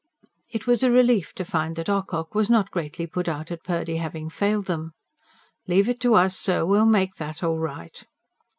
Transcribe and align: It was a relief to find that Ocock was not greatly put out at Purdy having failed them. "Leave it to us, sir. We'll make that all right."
It 0.49 0.65
was 0.65 0.81
a 0.81 0.89
relief 0.89 1.31
to 1.35 1.45
find 1.45 1.75
that 1.75 1.87
Ocock 1.87 2.33
was 2.33 2.49
not 2.49 2.71
greatly 2.71 3.05
put 3.05 3.27
out 3.27 3.51
at 3.51 3.63
Purdy 3.63 3.97
having 3.97 4.31
failed 4.31 4.65
them. 4.65 4.93
"Leave 5.67 5.87
it 5.87 5.99
to 5.99 6.15
us, 6.15 6.35
sir. 6.35 6.65
We'll 6.65 6.87
make 6.87 7.17
that 7.17 7.43
all 7.43 7.59
right." 7.59 8.03